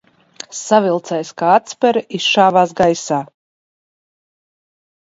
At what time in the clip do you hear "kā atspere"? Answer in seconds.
1.43-2.03